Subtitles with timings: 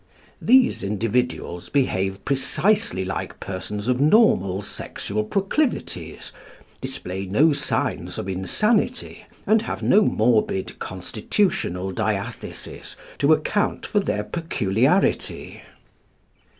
[0.41, 6.31] These individuals behave precisely like persons of normal sexual proclivities,
[6.81, 14.23] display no signs of insanity, and have no morbid constitutional diathesis to account for their
[14.23, 15.61] peculiarity.